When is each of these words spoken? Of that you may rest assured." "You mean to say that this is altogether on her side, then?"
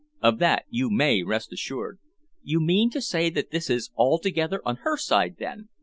Of 0.19 0.39
that 0.39 0.65
you 0.67 0.89
may 0.89 1.21
rest 1.21 1.53
assured." 1.53 1.99
"You 2.41 2.59
mean 2.59 2.89
to 2.89 3.03
say 3.03 3.29
that 3.29 3.51
this 3.51 3.69
is 3.69 3.91
altogether 3.95 4.59
on 4.65 4.77
her 4.77 4.97
side, 4.97 5.35
then?" 5.37 5.69